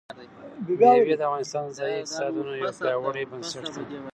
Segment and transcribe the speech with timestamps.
[0.77, 3.85] مېوې د افغانستان د ځایي اقتصادونو یو پیاوړی بنسټ دی.